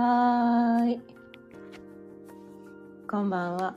[0.00, 1.00] はーい。
[3.10, 3.74] こんばんは。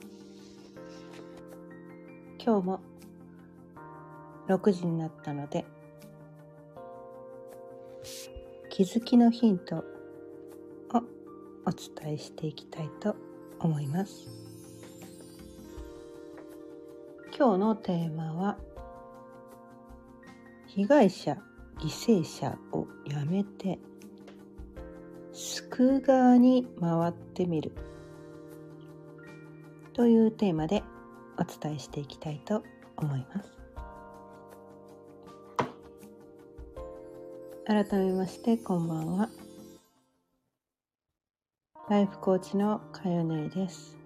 [2.38, 2.79] 今日も
[4.47, 5.65] 6時になったので、
[8.70, 9.84] 気づきのヒントを
[11.65, 11.71] お
[12.04, 13.15] 伝えしていきたいと
[13.60, 14.28] 思います。
[17.36, 18.60] 今日のテーマは、
[20.68, 21.36] 被害者、
[21.79, 23.79] 犠牲者をやめて、
[25.82, 27.71] 救う側に回ってみる。
[29.94, 30.84] というテーマで
[31.40, 32.64] お伝えしていきたいと
[32.98, 33.58] 思います。
[37.66, 39.30] 改めましてこんばんは。
[41.90, 43.98] ライフコーチのかよねです。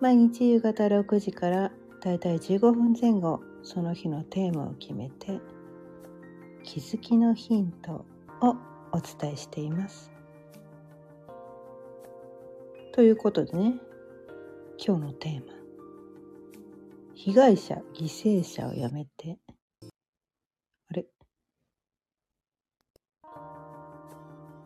[0.00, 5.40] 毎日夕方6時からだいたい15分前後その日のテーマを決めて
[6.62, 8.04] 気づきのヒント
[8.40, 8.54] を
[8.92, 10.11] お伝えしています。
[12.92, 13.76] ということでね
[14.76, 15.46] 今日のテーマ
[17.16, 19.38] 「被害者犠牲者をやめて」
[20.90, 21.06] あれ？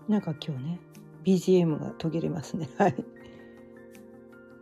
[0.09, 0.81] なんか今日ね
[1.25, 2.69] BGM が途切れますね。
[2.79, 2.97] はい。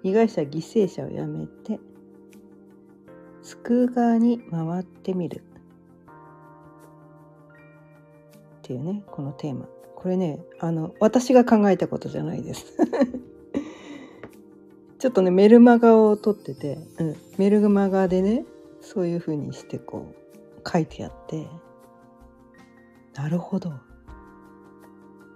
[0.03, 1.81] 被害者犠牲者をやめて
[3.41, 5.39] 救う側に回ってみる。
[5.39, 5.41] っ
[8.61, 9.67] ていうねこのテーマ。
[9.97, 12.77] これねあの私が考えたことじゃないです。
[15.05, 18.47] ちょっとねメルマガを取ってて、うん、メルマガでね
[18.81, 20.15] そういう風にしてこ
[20.65, 21.47] う書いてあって。
[23.13, 23.69] なるほど。
[23.69, 23.73] っ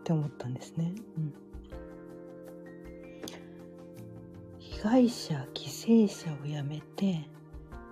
[0.05, 1.35] て思ったんですね、うん、
[4.59, 7.29] 被害者犠牲者をやめて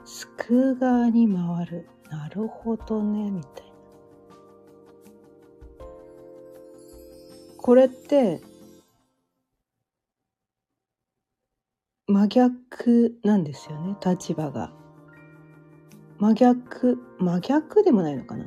[0.07, 1.91] 救う側に回る。
[2.09, 3.73] なるほどねみたいな。
[7.59, 8.41] これって
[12.17, 14.73] 真逆なんですよね立場が。
[16.19, 18.47] 真逆真逆でもないのかな。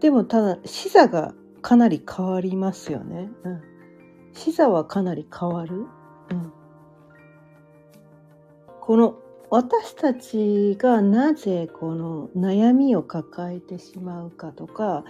[0.00, 3.62] でもただ視座がかなり変わりますよね、うん、
[4.32, 5.86] 視座はかなり変わる、
[6.30, 6.52] うん、
[8.80, 9.16] この
[9.50, 15.04] 私たちがなぜこの悩みを抱えてしまうかとか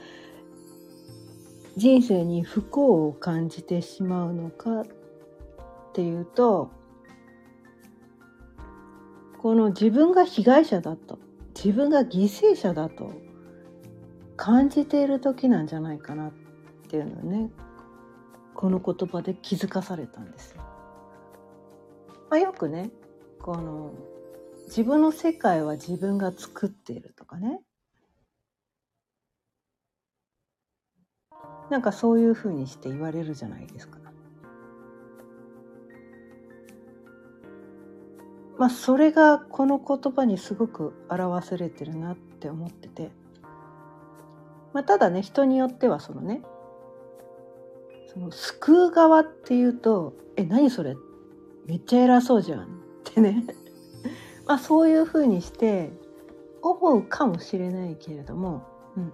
[1.77, 4.87] 人生に不幸を感じてしまうのかっ
[5.93, 6.71] ていうと
[9.39, 11.19] この自分が被害者だと
[11.55, 13.13] 自分が犠牲者だと
[14.37, 16.33] 感じている時なんじゃないかなっ
[16.89, 17.51] ていうのね
[18.55, 20.63] この言葉で気づかされたんですよ。
[22.31, 22.91] まあ、よくね
[23.41, 23.93] この
[24.67, 27.61] 自分の世界は自分が作っているとかね
[31.71, 34.08] なんかそういうふうにして言われるじゃないですか。
[38.59, 43.11] まあそれがこの言葉にすごく表されてるなって思ってて、
[44.73, 46.43] まあ、ただね人によってはそのね
[48.13, 50.97] その救う側っていうと「え何それ？
[51.67, 52.67] めっちゃ偉そうじゃん」っ
[53.05, 53.45] てね。
[54.47, 55.93] まあそういうふうにして
[56.63, 58.63] 思うかもしれないけれども、
[58.97, 59.13] うん、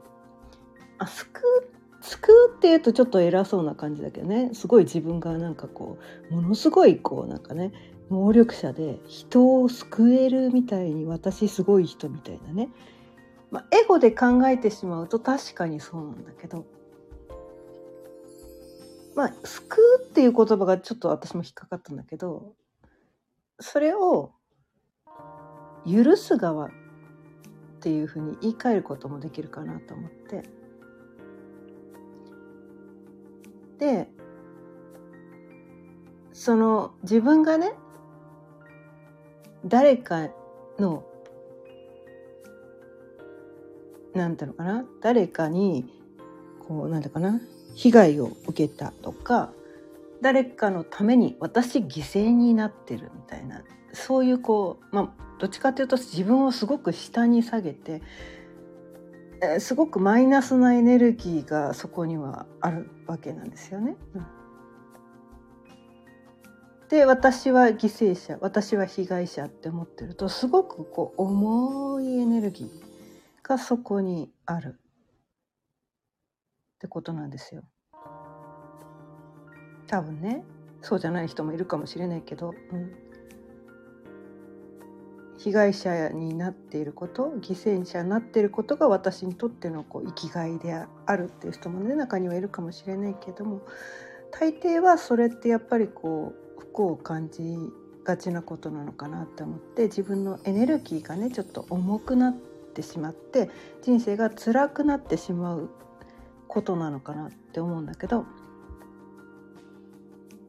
[0.99, 4.51] あ救う救うっていうとちょっと偉そうな感じだけどね。
[4.55, 5.99] すごい自分がなんかこ
[6.31, 7.73] うものすごいこうなんかね
[8.11, 12.69] 能力者で人を救えるみたいに私すごい人みたいなね、
[13.51, 16.67] まあ、エゴで考えてしまうと確かにそうなんだけど
[19.15, 22.53] まあ救うっていう言葉がちょっと私も引っかかったんだけど
[23.61, 24.33] それを
[25.87, 26.71] 許す側っ
[27.81, 30.43] ていうふうに言い換えることもできるかなと思って。
[33.79, 34.09] で
[36.33, 37.73] その自分がね
[39.65, 40.29] 誰か
[40.79, 41.05] の
[44.15, 44.85] なんていうのかな？
[45.01, 45.87] 誰かに
[46.69, 47.41] こうなんていうかな？
[47.75, 49.51] 被害を受けたとか
[50.21, 58.01] 誰かのために私犠牲になってるみたいなそういうこうまあどっちかというと自分をすごく下に下げて
[59.43, 63.97] えすごくマイナスなエネルギーがそこにはあるわけなんですよね。
[64.15, 64.27] うん、
[66.89, 74.81] で私は犠牲者私は被害者って思ってるとすごくこう重いエネルギーがそこにあるっ
[76.79, 77.63] てことなんですよ。
[79.87, 80.45] 多分ね
[80.83, 82.93] そうじゃない人もいるかもしれないけど、うん、
[85.39, 93.63] 被害者になっていること犠牲者になっていることが私にとってのこう生きがいであるっていう人もね中にはいるかもしれないけども
[94.31, 97.57] 大抵はそれってやっぱりこう不幸を感じ
[98.05, 103.51] がちなことなのかなって思って自分のエネルギーがねちょっと重くなってしまって
[103.83, 105.71] 人生が辛くなってしまう
[106.49, 108.27] ことなのかなって思うんだけど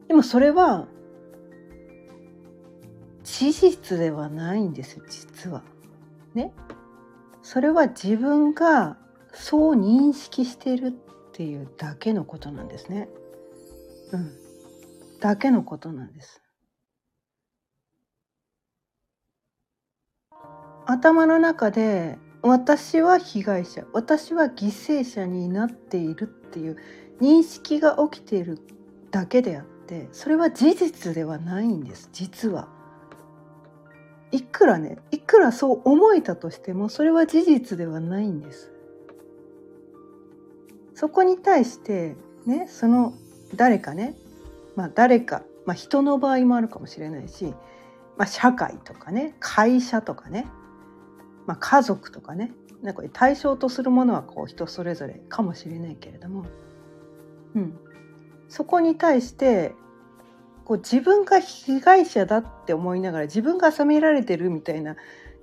[0.08, 0.86] でもそれは
[3.26, 5.62] 事実ではないんですよ実は。
[6.34, 6.52] ね。
[7.42, 8.96] それは自分が
[9.32, 10.90] そう認識しているっ
[11.32, 13.08] ていうだけのことなんですね。
[14.12, 14.45] うん。
[15.20, 16.42] だけのことなんです。
[20.86, 26.76] 頭の中で私は被害者私は犠牲者になっているっていう
[27.20, 28.60] 認識が起きている
[29.10, 32.68] だけであってそれは事実ではないんです実は。
[34.32, 38.72] いくらねいくらそう思えたとしてもそれは事実ではないんです。
[40.94, 42.16] そこに対して
[42.46, 43.12] ねその
[43.54, 44.14] 誰かね
[44.76, 47.54] まあ誰か、まあ、人の場合もあるかもしれないし、
[48.16, 50.46] まあ、社会とかね会社とかね
[51.46, 52.52] まあ、家族とかね
[52.82, 56.44] なんか対象とするものはこう人それぞれかもしれないけれども、
[57.54, 57.78] うん、
[58.48, 59.72] そこに対して
[60.64, 64.96] こう自分が被害者だって思いながら自分が責められてるみたいな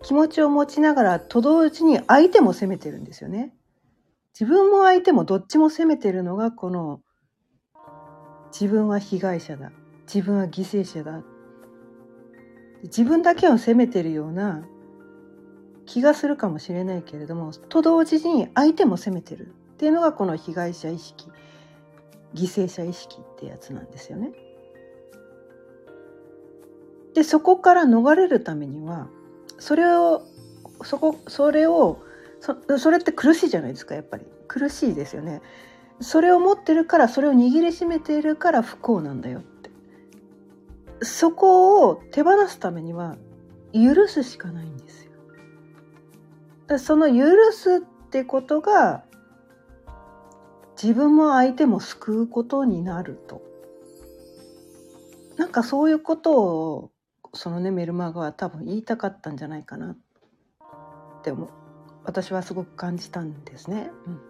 [0.04, 3.54] 気持ちを持ちながらと同時に相手も責めてるんですよね。
[4.38, 7.00] 自分も相手もどっちも責めてるのがこの
[8.54, 9.72] 自分は被害者だ
[10.06, 11.24] 自分は犠牲者だ
[12.84, 14.64] 自分だけを責めてるような
[15.86, 21.28] 気がするかもしれないけれどもと同時に相手も責めてるっていうのがこの被害者意識
[22.36, 24.32] 犠牲者意識ってやつなんですよね。
[27.14, 29.08] でそこから逃れるためには
[29.60, 30.24] それを
[30.84, 32.02] そこそれを
[32.40, 35.42] そそれって苦しいじゃないですかやっぱり苦しいですよね。
[36.00, 39.70] それを持ってるからそれを握りしめているから不幸なんだよって
[41.02, 43.18] そこを手放すためには
[43.74, 46.80] 許すしかないんですよ。
[46.80, 47.80] その許すっ
[48.10, 49.04] てことが
[50.82, 53.42] 自分も相手も救うことになると
[55.38, 56.92] なんかそういうことを
[57.34, 59.98] そのねメルマガは多分言いたかったんじゃないかなっ
[61.24, 61.50] て思
[62.04, 63.90] 私はすごく感じたんですね。
[64.08, 64.22] うん、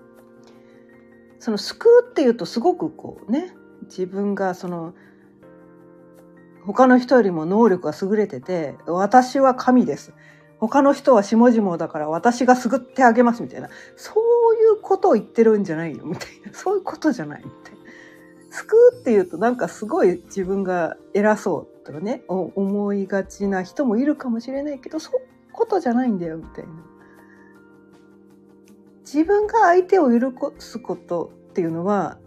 [1.44, 4.94] その救うっていうとすごくこうね自分がその
[6.66, 10.14] 他の人よりも能力が優れてて私は神です
[10.60, 13.68] 他の人は下々だから私が救ってあげますみたいな
[13.98, 14.14] そ
[14.54, 17.80] ういうことを言ってるんじゃないよみたいな そういうことじゃないみたいな。
[18.50, 26.93] 救うっていうとなんかすごい自分が偉そうとかね思いがちな人もいるかもしれないけどそういうことじゃないんだよみたいな。
[29.06, 32.18] 自分が相手を許すことっていうのは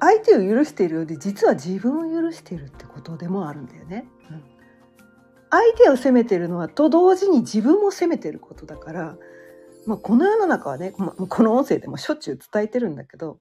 [0.00, 4.06] 相手を許しているようで実は自分を許しているってことでもあるんだよね。
[4.30, 4.54] うん
[5.54, 9.16] 相手を責めてるのはと同時に自分も責めてることだから、
[9.86, 13.38] まあ、この世の中はねこの音声でもしょっちゅう伝えてるんだけど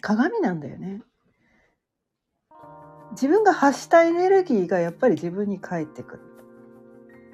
[0.00, 1.02] 鏡なんだよね。
[3.12, 6.20] 自分が発したエネルギーがやっぱり自分に返ってくる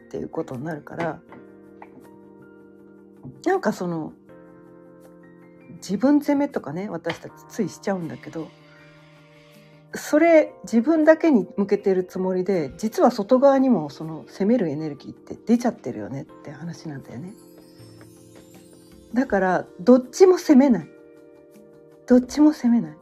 [0.06, 1.23] っていうことになるから
[3.47, 4.12] なんかその
[5.76, 8.49] 自分責めとかね私たちついしちゃうんだけど
[9.95, 17.35] それ自分だけに向けてるつもりで実は外側にもその責めるエネルギーって出ちゃってるよねって話なんだよね。
[19.12, 20.88] だからどっちも責めない。
[22.06, 22.97] どっちも責めない。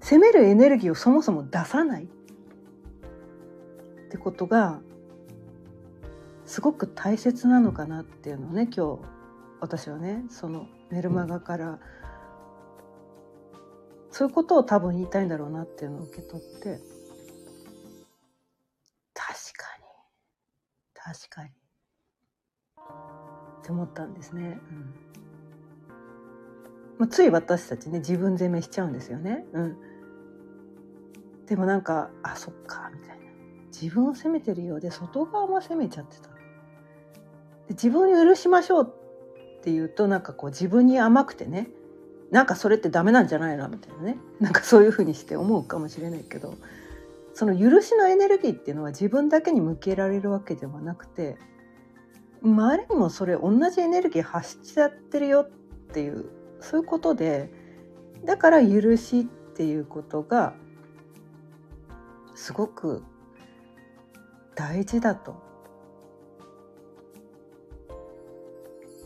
[0.00, 2.06] 責めるエネルギーをそもそも出さないっ
[4.10, 4.80] てことが
[6.46, 9.13] すごく大切なのかなっていうのをね今日
[9.64, 11.80] 私はねそのメルマガから
[14.10, 16.80] そういうことを多分言いたいんだろうなっていうのを受け取って
[19.14, 19.84] 確かに
[20.94, 21.52] 確かにっ
[23.64, 24.60] て思ったんですね。
[24.70, 24.94] うん
[26.98, 29.46] まあ、つい私たちね自分責めしちゃうんですよね。
[29.54, 29.78] うん、
[31.46, 33.24] でもなんかあそっかみたいな
[33.68, 36.28] 自分を責めてるようで外側も責めちゃってた。
[36.28, 36.34] で
[37.70, 39.03] 自分を許しましょう
[39.64, 41.68] っていうとなんかこう自分に甘くてね
[42.30, 46.54] なんかそれってダメなんじゃないのみたいなねなんかそういうふうにして思うかもしれないけど
[47.32, 51.38] その許しのエネルギーっていうのは自分だけに向けられるわけではなくて
[52.42, 55.50] 周りにもそれ同じエネルギー発しちゃってるよっ
[55.94, 56.26] ていう
[56.60, 57.50] そういうことで
[58.26, 60.52] だから許しっていうことが
[62.34, 63.02] すごく
[64.54, 65.42] 大事だと。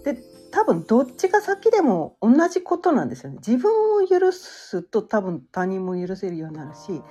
[0.03, 3.39] で多分どっちが先でも同じことなんですよね。
[3.47, 7.03] 自分を許すと多分他人も許せるようになるし、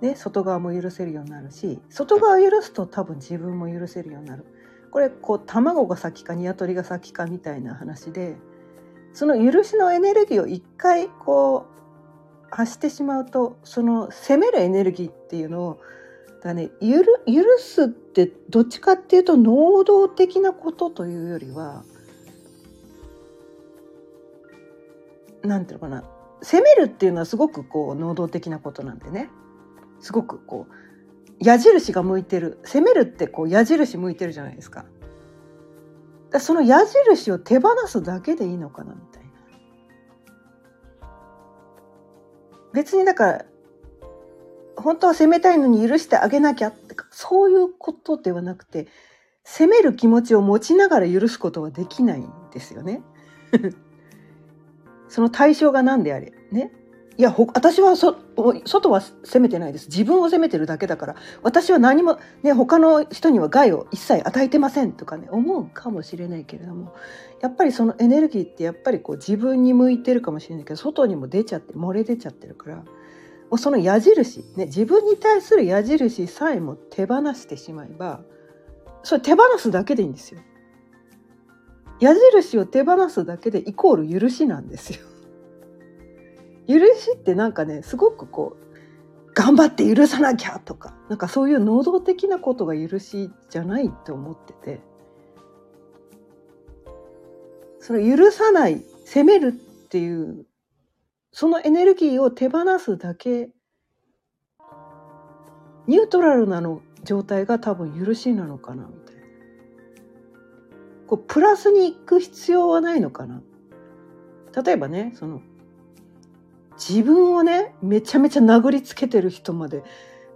[0.00, 4.44] ね、外側も許せるようになるし外側を許すと多分自分も許せるようになる。
[4.90, 8.36] これこう卵が先か鶏が先かみたいな話で
[9.12, 15.80] その許しのエネルギーを一回こう発してしまうとその責めるエネルギーっていうのを
[16.42, 21.84] だね許許すってどっちかっていうと能動的なことというよりは
[25.42, 26.04] なんていうのかな
[26.42, 29.28] 責めるっていうのはすごくこう能動的なことなんでね
[30.00, 30.74] すごくこう
[31.38, 34.84] 矢印が向いてる攻めるってこう矢印向いてるじゃないですか。
[36.30, 39.30] だその矢印を手放すだけでいいのかなみたいな。
[42.72, 43.44] 別にだから
[44.76, 48.86] 本当は責めたいのに許してあげなきゃってかそういうことではなくて
[49.44, 53.02] 責める気持ちを持ちながら許すことはできないんですよね。
[55.10, 56.32] その対象が何であれ？
[56.50, 56.72] ね？
[57.18, 59.88] いや私は外は責めてないです。
[59.88, 61.16] 自分を責めてるだけだから。
[61.42, 66.94] 私は何も、ね、他の人には害を一切与えてませんとかね思うかもしれないけれども。
[67.42, 72.76] やっぱりそのエネルギーってやっぱりこう自分に向いてるかもしれないけど外にも出ちゃって漏れ出ちゃってるから。
[72.76, 72.84] も
[73.56, 78.20] うその矢印、ね、自分に対する矢印さえも手放してしまえば
[79.02, 80.40] それ手放すだけでいいんですよ。
[82.00, 84.98] 矢印を手放すだけでイコール許しなんですよ。
[86.66, 94.80] 許しってなんかねすごくこう頑張って許さなきゃとかなんかそういう能動的なことが許しじゃないって思ってて
[97.80, 100.46] それ許さない責めるっていう
[101.32, 103.50] そのエネルギーを手放すだけ
[105.86, 109.09] ニュートラルなの状態が多分許しなのかなみたいな
[111.10, 113.42] こうプラスに行く必要はないのかな。
[114.64, 115.42] 例えばねその
[116.78, 119.82] 自分をねめちゃめちゃ殴りつけてる人まで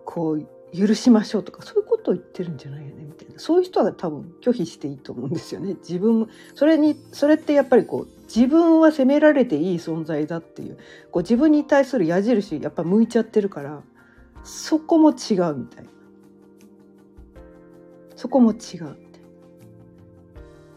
[0.04, 3.38] こう許しましょうとかそういうことを言ってるんじゃないよねみたいな。
[3.38, 5.74] そういう人は多分拒否していいと思うんですよね。
[5.74, 10.78] 自分それにそれってやっぱりこう自分は責められていい存在だっていう
[11.12, 13.80] こう自分に対する矢印やっぱ向いちゃってるから
[14.42, 15.90] そこも違うみたいな。
[18.16, 19.03] そこも違う。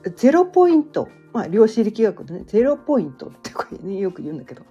[0.10, 4.64] ゼロポイントまあ量子力学でねゼロポイントってこれねよく言うんだけど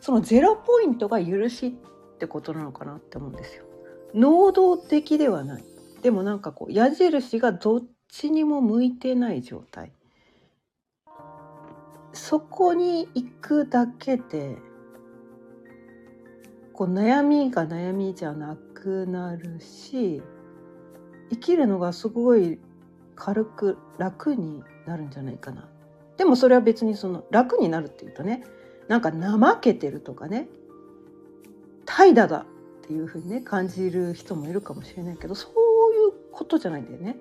[0.00, 3.64] そのゼロポイントが許しってことなのかなって思うんですよ。
[4.14, 5.64] 能動的ではない。
[6.02, 9.92] でもなんかこう矢印がどっちにも向いてない状態。
[12.12, 14.56] そこに行くだけで
[16.72, 20.22] こう悩みが悩みじゃなくなるし
[21.30, 22.60] 生きるのがすごい
[23.14, 25.68] 軽く楽になるんじゃないかな。
[26.16, 28.44] でもそれは別にその楽になるっていうとね
[28.88, 30.48] なんか怠けてるとかね
[31.86, 32.46] 怠惰だっ
[32.86, 35.54] ていうふうにね感じる人もいるかもしれないけどそうい
[36.10, 37.16] うことじゃないんだよね。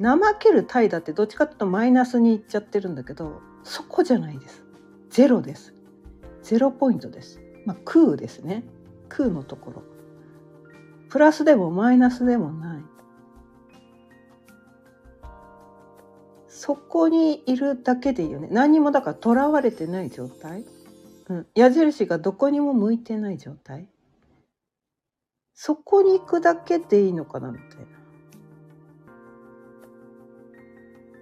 [0.00, 4.62] 怠ける怠惰ってどっちかっていうとマイナスにいっちゃってるんだけどそこじゃないです。
[5.10, 5.74] ゼロです。
[6.42, 7.40] ゼロポイントです。
[7.64, 8.64] まあ空ですね。
[9.08, 9.82] 空のところ。
[11.08, 12.82] プラスでもマイナスでもない。
[16.56, 18.48] そこにいるだけでいいよね。
[18.50, 20.64] 何にもだからとらわれてない状態、
[21.28, 23.86] うん、矢印がどこにも向いてない状態。
[25.52, 27.86] そこに行くだけでいいのかなみたいな。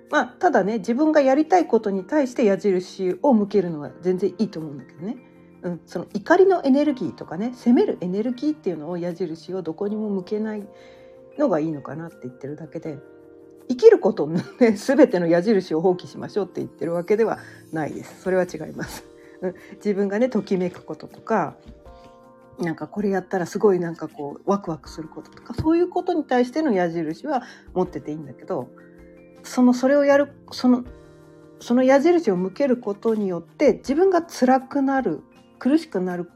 [0.08, 5.16] まあただね自分がやりたいことに対して矢印を向けるのは全然いいと思うんだけどね、
[5.62, 10.62] うん、その怒りのエネルギーとかね責めるエネルギーっていうのを矢印をどこにも向けない
[11.38, 13.13] のがいいのかなって言ってるだけで。
[13.68, 17.38] 生きることのね全ての矢印を放棄しましょうって言ってるわけでは
[17.72, 18.22] ないです。
[18.22, 19.04] それは違います。
[19.76, 21.56] 自分がねときめくこととか
[22.58, 27.42] なんかこれやったらすごいなんかこうワクワクすることとかそういうことに対しての矢印は
[27.74, 28.70] 持ってていいんだけど
[29.42, 30.84] そのそれをやるその
[31.60, 35.22] その矢印を向けることによって自分が辛くなる
[35.58, 36.30] 苦しくなる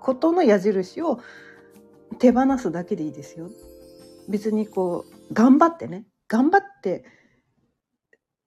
[0.00, 1.20] ことの矢印を
[2.18, 3.50] 手放すだけでいいですよ。
[4.28, 7.04] 別にこう頑張ってね頑張って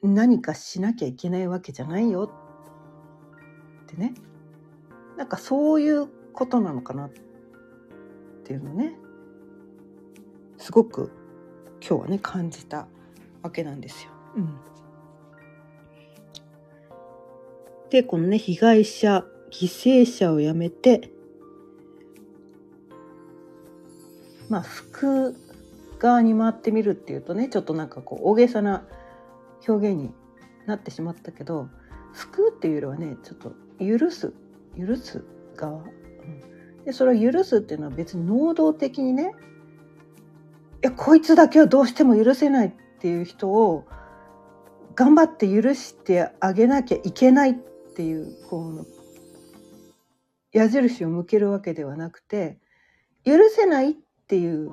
[0.04, 2.32] 何かしなきゃいけないわけじゃないよ。
[3.84, 4.14] ってね。
[5.18, 7.12] なんかそういうことなのかなっ
[8.44, 8.96] ていうのね。
[10.58, 11.12] すごく
[11.82, 12.88] 今日はね感じた
[13.42, 14.12] わけなんですよ。
[14.36, 14.56] うん、
[17.90, 21.12] でこのね被害者犠牲者をやめて
[24.50, 25.36] まあ救
[26.02, 28.84] 側に回ってみるっていうとねちょっとなんかこう大げさな
[29.68, 30.12] 表現に
[30.66, 31.70] なってしまったけど
[32.14, 34.34] 救うっていうよりはねちょっと許す
[34.76, 35.24] 許す
[35.56, 35.86] 側、う
[36.82, 39.36] ん、でそれを許すっていうのは別に能動的にね
[40.84, 43.86] いやこいつだけはどうしても許せないっていう人を
[44.96, 47.54] 頑張って許してあげなきゃいけないっ
[47.96, 48.88] ていうこう
[50.52, 52.58] 矢印を向けるわけではなくて
[53.24, 53.94] 許せないっ
[54.28, 54.72] ていう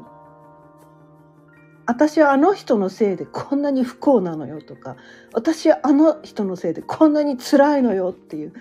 [1.89, 4.97] 私はあの人のせいでこんなに不幸なのよとか
[5.33, 8.53] 私はあの人のせいでこんなに辛いのよっていう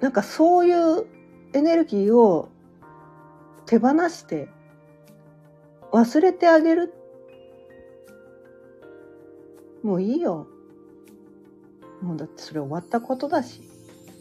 [0.00, 1.06] なんかそういう
[1.52, 2.48] エネルギーを
[3.66, 4.48] 手放して
[5.92, 6.92] 忘れてあげる。
[9.82, 10.48] もういいよ。
[12.00, 13.60] もうだってそれ終わったことだし。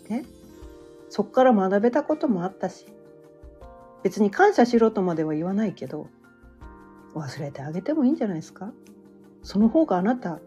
[0.09, 0.25] ね。
[1.09, 2.85] そっから学べたこともあったし。
[4.03, 6.07] 別に感謝しろとまでは言わないけど。
[7.15, 8.71] 忘れてあげてもいいんじゃないですか？
[9.43, 10.39] その方があなた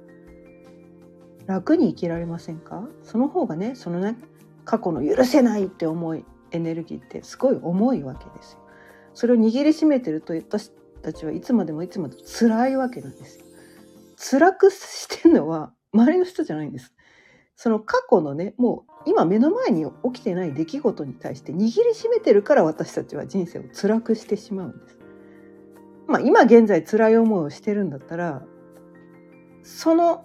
[1.47, 2.89] 楽に生きられませんか？
[3.03, 4.17] その方がねそのね
[4.65, 8.59] 過去の許せないって思いエネルギーってすごい重いわけですよ。
[9.15, 13.45] それを握りしめてると私たちはいつまでもいつまでも辛いわけなんですよ。
[14.19, 16.93] 辛くしてるのは周りの人じゃないんです。
[17.55, 24.97] その過去のねもう今目の前に起きてない出来事に対して握りしめてるから私たちは人生を辛くしてしまうんです。
[26.07, 28.43] まあ今現在辛い思いをしてるんだったら
[29.63, 30.25] その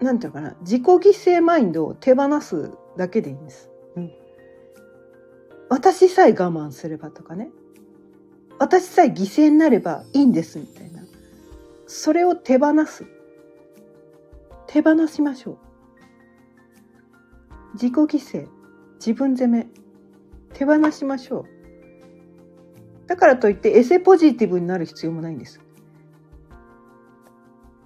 [0.00, 3.70] なんていうかな自己犠牲マインドを手放すだけでいいんです。
[3.96, 4.12] うん、
[5.68, 7.50] 私さえ我慢すればとかね。
[8.58, 11.02] 私さえ犠牲になればいいんですみたいな。
[11.86, 13.06] それを手放す。
[14.66, 15.58] 手放しましょう。
[17.74, 18.48] 自己犠牲
[18.96, 19.66] 自分責め。
[20.54, 21.55] 手放しましょう
[23.06, 25.60] だからといってエセポジティブになる必要もないんです。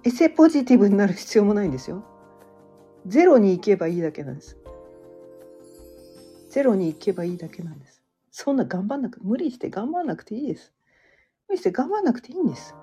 [0.03, 2.03] エセポジティブになる必要もないんですよ。
[3.05, 4.57] ゼロに行けばいいだけなんです。
[6.49, 8.01] ゼロに行けばいいだけなんです。
[8.31, 10.73] そんな頑張んなく無理して頑張んなくていいです。
[11.47, 12.75] 無理して頑張んなくていいんです。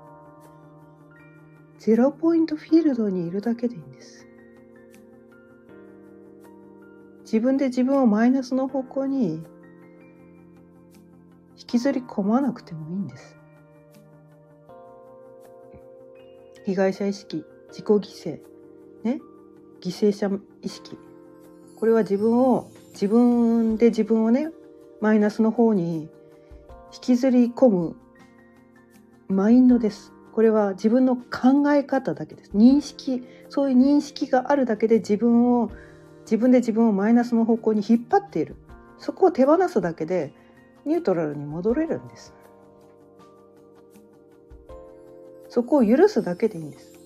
[1.78, 4.26] ゼロポイントフィールドにいるだけでいいんです。
[7.22, 9.42] 自分で自分をマイナスの方向に
[11.68, 13.36] きずり込まなくてもいいんです。
[16.64, 18.40] 被害者意識、自己犠牲、
[19.04, 19.20] ね、
[19.80, 20.28] 犠牲者
[20.62, 20.98] 意識。
[21.76, 24.48] これは自分を、自分で自分をね、
[25.00, 26.08] マイナスの方に
[26.92, 27.96] 引きずり込む
[29.28, 30.12] マインドです。
[30.32, 32.50] これは自分の考え方だけです。
[32.52, 35.70] 認識、そういう認識があるだけで自分を
[36.28, 38.56] 自分で自分をマイナスの方向に引っ張っている
[38.98, 40.34] そこを手放すだけで
[40.88, 42.34] ニュートラルに戻れるんです。
[45.48, 46.98] そこを許すだけでいいんです。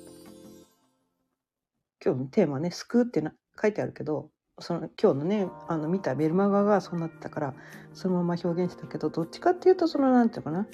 [2.04, 7.54] 今日のテーマね「救う」ってな書いてあるけどその今日のねあの見たメルマガがそうなってたから
[7.92, 10.66] そのまま表現したけどどっちかっていうとその何て言うかな。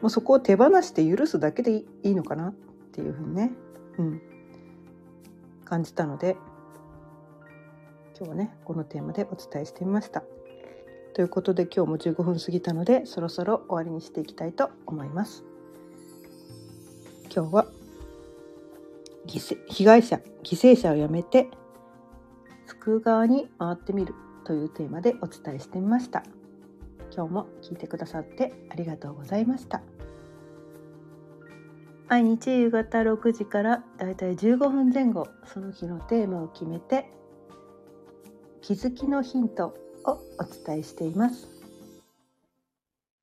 [0.00, 2.54] もうそこを手放して許すだけでいいのかなっ
[2.92, 3.52] ていうふうにね、
[3.96, 4.22] うん、
[5.64, 6.36] 感じたので
[8.16, 10.24] 今日はねこのテーマでお伝えしてみました。
[11.14, 15.44] ということで今日も15分過ぎたのでそろそろ終わりにしていきたいと思います。
[17.34, 17.66] 今日は
[19.68, 21.48] 被害者犠牲者をやめて
[22.66, 24.12] 救う側に回ってみる
[24.44, 26.24] というテーマでお伝えしてみました。
[27.14, 29.82] 今日も聞いてくださってありがとうございました。
[32.08, 37.08] 毎日夕方6時からだいたい15分前後その日のテーマを決めて
[38.62, 41.48] 気づきのヒントをお伝えしています。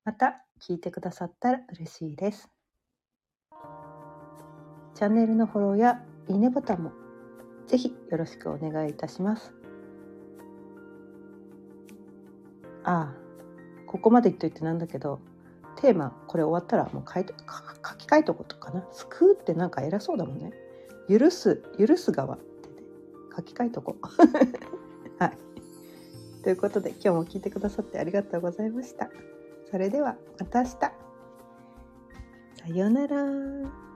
[0.04, 2.48] また聞いてくださったら嬉しいです。
[4.94, 6.92] チャンネルのフォローやいいねボタンも
[7.66, 9.54] ぜひよろしくお願いいたします。
[12.84, 13.14] ああ、
[13.86, 15.20] ここまで言っといてなんだけど、
[15.76, 18.84] テーマこれ終わったらもう書いと書き換えとことかな。
[18.92, 20.52] 救うってなんか偉そうだもんね。
[21.08, 22.76] 許す、許す側ってね、
[23.36, 24.81] 書き換えとこう。
[26.42, 29.10] ということで今日も聞いてくださってありがとうございました。
[29.70, 30.72] それではまた明日。
[30.74, 30.92] さ
[32.68, 33.91] ようなら。